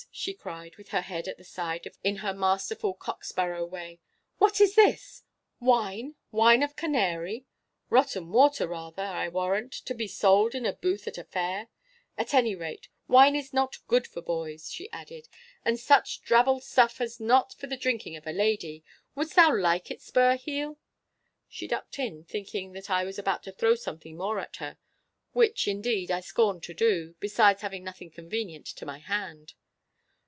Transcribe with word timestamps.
she 0.13 0.33
cried, 0.33 0.75
with 0.77 0.89
her 0.89 1.01
head 1.01 1.27
at 1.27 1.37
the 1.37 1.43
side 1.43 1.87
in 2.03 2.17
her 2.17 2.33
masterful 2.33 2.93
cock 2.95 3.23
sparrow 3.23 3.63
way. 3.65 3.99
'What 4.39 4.59
is 4.59 4.73
this? 4.75 5.21
Wine, 5.59 6.15
wine 6.31 6.61
of 6.63 6.75
Canary—rotten 6.75 8.29
water 8.31 8.67
rather, 8.67 9.01
I 9.03 9.29
warrant, 9.29 9.71
to 9.73 9.93
be 9.95 10.07
sold 10.07 10.53
in 10.55 10.65
a 10.65 10.73
booth 10.73 11.07
at 11.07 11.17
a 11.19 11.23
fair? 11.23 11.69
At 12.17 12.33
any 12.33 12.53
rate, 12.55 12.87
wine 13.07 13.35
is 13.35 13.53
not 13.53 13.77
good 13.87 14.05
for 14.07 14.21
boys,' 14.23 14.69
she 14.71 14.91
added, 14.91 15.29
'and 15.63 15.79
such 15.79 16.21
drabbled 16.23 16.63
stuff 16.63 16.99
is 16.99 17.19
not 17.19 17.53
for 17.53 17.67
the 17.67 17.77
drinking 17.77 18.15
of 18.15 18.25
a 18.27 18.33
lady—wouldst 18.33 19.35
thou 19.35 19.55
like 19.55 19.89
it, 19.91 20.01
Spurheel?' 20.01 20.77
She 21.47 21.67
ducked 21.67 21.97
in, 21.99 22.25
thinking 22.25 22.73
that 22.73 22.89
I 22.89 23.03
was 23.05 23.17
about 23.19 23.43
to 23.43 23.51
throw 23.51 23.75
something 23.75 24.17
more 24.17 24.39
at 24.39 24.55
her—which, 24.57 25.67
indeed, 25.67 26.09
I 26.11 26.19
scorned 26.21 26.63
to 26.63 26.73
do, 26.73 27.15
besides 27.19 27.61
having 27.61 27.83
nothing 27.83 28.09
convenient 28.11 28.65
to 28.67 28.85
my 28.85 28.97
hand. 28.97 29.53